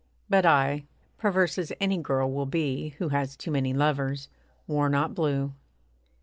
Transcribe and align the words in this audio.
But 0.31 0.47
I, 0.47 0.85
perverse 1.19 1.59
as 1.59 1.71
any 1.79 1.99
girl 1.99 2.31
will 2.31 2.47
be 2.47 2.95
Who 2.97 3.09
has 3.09 3.35
too 3.37 3.51
many 3.51 3.71
lovers, 3.71 4.29
wore 4.65 4.89
not 4.89 5.13
blue. 5.13 5.53